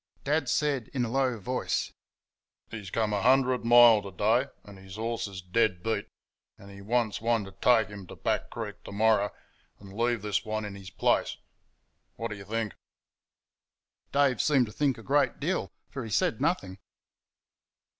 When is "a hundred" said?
3.13-3.63